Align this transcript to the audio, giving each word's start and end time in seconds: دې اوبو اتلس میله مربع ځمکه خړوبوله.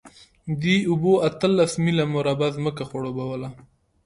دې 0.61 0.75
اوبو 0.89 1.13
اتلس 1.27 1.71
میله 1.83 2.03
مربع 2.13 2.47
ځمکه 2.57 2.83
خړوبوله. 2.89 3.49